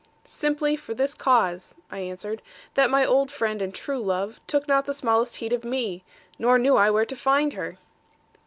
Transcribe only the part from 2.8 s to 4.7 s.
my old friend and true love, took